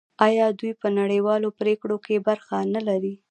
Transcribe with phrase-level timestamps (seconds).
[0.27, 3.13] آیا دوی په نړیوالو پریکړو کې برخه نلري؟